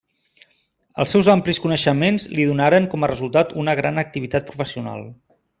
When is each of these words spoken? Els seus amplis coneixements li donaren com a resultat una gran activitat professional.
Els 1.03 1.13
seus 1.15 1.29
amplis 1.33 1.59
coneixements 1.67 2.25
li 2.39 2.47
donaren 2.53 2.89
com 2.95 3.05
a 3.09 3.13
resultat 3.15 3.55
una 3.65 3.79
gran 3.81 4.07
activitat 4.07 4.53
professional. 4.53 5.07